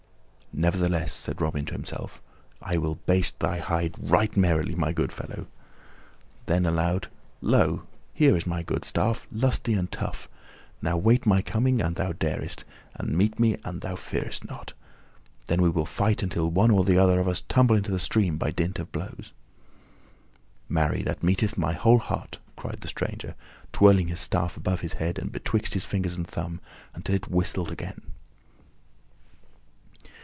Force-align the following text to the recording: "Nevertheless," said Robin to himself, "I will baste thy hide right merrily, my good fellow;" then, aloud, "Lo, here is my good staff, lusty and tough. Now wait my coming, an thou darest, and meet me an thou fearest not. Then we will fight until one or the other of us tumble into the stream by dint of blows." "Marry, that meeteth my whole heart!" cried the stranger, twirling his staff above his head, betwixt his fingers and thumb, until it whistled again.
"Nevertheless," 0.53 1.13
said 1.13 1.39
Robin 1.39 1.63
to 1.63 1.73
himself, 1.73 2.21
"I 2.61 2.75
will 2.77 2.95
baste 2.95 3.39
thy 3.39 3.59
hide 3.59 3.95
right 3.97 4.35
merrily, 4.35 4.75
my 4.75 4.91
good 4.91 5.13
fellow;" 5.13 5.47
then, 6.45 6.65
aloud, 6.65 7.07
"Lo, 7.39 7.83
here 8.13 8.35
is 8.35 8.45
my 8.45 8.61
good 8.61 8.83
staff, 8.83 9.25
lusty 9.31 9.73
and 9.75 9.89
tough. 9.89 10.27
Now 10.81 10.97
wait 10.97 11.25
my 11.25 11.41
coming, 11.41 11.79
an 11.81 11.93
thou 11.93 12.11
darest, 12.11 12.65
and 12.95 13.17
meet 13.17 13.39
me 13.39 13.59
an 13.63 13.79
thou 13.79 13.95
fearest 13.95 14.45
not. 14.45 14.73
Then 15.45 15.61
we 15.61 15.69
will 15.69 15.85
fight 15.85 16.21
until 16.21 16.51
one 16.51 16.69
or 16.69 16.83
the 16.83 16.97
other 16.97 17.21
of 17.21 17.29
us 17.29 17.43
tumble 17.43 17.77
into 17.77 17.91
the 17.91 17.97
stream 17.97 18.37
by 18.37 18.51
dint 18.51 18.77
of 18.77 18.91
blows." 18.91 19.31
"Marry, 20.67 21.01
that 21.03 21.23
meeteth 21.23 21.57
my 21.57 21.71
whole 21.71 21.99
heart!" 21.99 22.39
cried 22.57 22.81
the 22.81 22.89
stranger, 22.89 23.35
twirling 23.71 24.09
his 24.09 24.19
staff 24.19 24.57
above 24.57 24.81
his 24.81 24.93
head, 24.99 25.17
betwixt 25.31 25.75
his 25.75 25.85
fingers 25.85 26.17
and 26.17 26.27
thumb, 26.27 26.59
until 26.93 27.15
it 27.15 27.29
whistled 27.31 27.71
again. 27.71 28.01